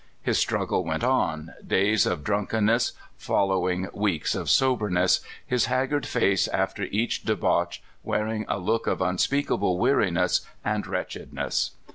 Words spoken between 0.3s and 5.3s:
struggle went on, days of drunkenness follow ing weeks of soberness,